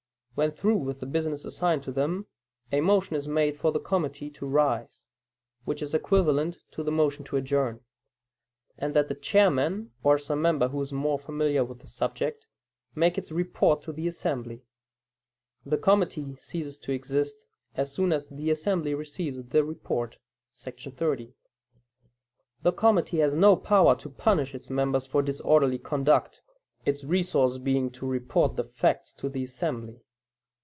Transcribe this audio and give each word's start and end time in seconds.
When 0.33 0.51
through 0.51 0.77
with 0.77 1.01
the 1.01 1.05
business 1.05 1.43
assigned 1.45 1.83
them, 1.83 2.25
a 2.71 2.79
motion 2.81 3.15
is 3.17 3.27
made 3.27 3.57
for 3.57 3.71
the 3.71 3.81
committee 3.81 4.31
to 4.31 4.47
"rise" 4.47 5.05
(which 5.65 5.81
is 5.83 5.93
equivalent 5.93 6.57
to 6.71 6.81
the 6.81 6.91
motion 6.91 7.23
to 7.25 7.37
adjourn), 7.37 7.81
and 8.77 8.95
that 8.95 9.07
the 9.09 9.13
chairman 9.13 9.91
(or 10.03 10.17
some 10.17 10.41
member 10.41 10.69
who 10.69 10.81
is 10.81 10.91
more 10.93 11.19
familiar 11.19 11.63
with 11.65 11.79
the 11.79 11.87
subject) 11.87 12.47
make 12.95 13.17
its 13.19 13.31
report 13.31 13.83
to 13.83 13.91
the 13.91 14.07
assembly. 14.07 14.63
The 15.65 15.77
committee 15.77 16.35
ceases 16.37 16.77
to 16.79 16.91
exist 16.93 17.45
as 17.75 17.91
soon 17.91 18.11
as 18.13 18.29
the 18.29 18.49
assembly 18.49 18.95
receives 18.95 19.43
the 19.43 19.63
report[§ 19.65 20.17
30]. 20.95 21.33
The 22.63 22.71
committee 22.73 23.17
has 23.17 23.35
no 23.35 23.55
power 23.57 23.95
to 23.97 24.09
punish 24.09 24.55
its 24.55 24.69
members 24.71 25.05
for 25.05 25.21
disorderly 25.21 25.77
conduct, 25.77 26.41
its 26.85 27.03
resource 27.03 27.57
being 27.59 27.91
to 27.91 28.07
report 28.07 28.55
the 28.55 28.63
facts 28.65 29.11
to 29.15 29.29
the 29.29 29.43
assembly. 29.43 30.01